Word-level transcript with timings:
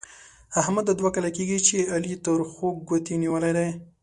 احمد 0.61 0.83
دا 0.87 0.93
دوه 0.99 1.09
کاله 1.15 1.29
کېږي 1.37 1.59
چې 1.67 1.77
علي 1.93 2.13
تر 2.25 2.39
خوږ 2.51 2.75
ګوتې 2.87 3.15
نيولې 3.23 3.51
دی. 3.57 3.69